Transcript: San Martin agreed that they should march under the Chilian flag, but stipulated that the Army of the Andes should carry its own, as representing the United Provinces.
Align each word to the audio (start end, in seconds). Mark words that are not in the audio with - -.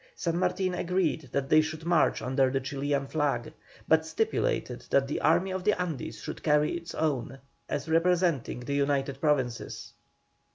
San 0.15 0.39
Martin 0.39 0.73
agreed 0.73 1.29
that 1.31 1.47
they 1.49 1.61
should 1.61 1.85
march 1.85 2.23
under 2.23 2.49
the 2.49 2.59
Chilian 2.59 3.05
flag, 3.05 3.53
but 3.87 4.03
stipulated 4.03 4.83
that 4.89 5.07
the 5.07 5.21
Army 5.21 5.51
of 5.51 5.63
the 5.63 5.79
Andes 5.79 6.19
should 6.19 6.41
carry 6.41 6.71
its 6.71 6.95
own, 6.95 7.37
as 7.69 7.87
representing 7.87 8.61
the 8.61 8.73
United 8.73 9.21
Provinces. 9.21 9.93